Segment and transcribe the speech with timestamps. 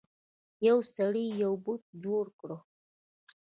[0.67, 2.49] یو سړي یو بت جوړ کړ.